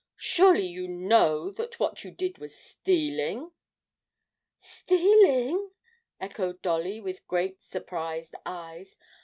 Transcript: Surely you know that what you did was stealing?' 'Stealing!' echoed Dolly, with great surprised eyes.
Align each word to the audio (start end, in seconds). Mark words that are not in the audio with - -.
Surely 0.17 0.65
you 0.65 0.87
know 0.87 1.51
that 1.51 1.79
what 1.79 2.03
you 2.03 2.09
did 2.09 2.39
was 2.39 2.57
stealing?' 2.57 3.51
'Stealing!' 4.59 5.69
echoed 6.19 6.59
Dolly, 6.63 6.99
with 6.99 7.27
great 7.27 7.61
surprised 7.61 8.33
eyes. 8.43 8.97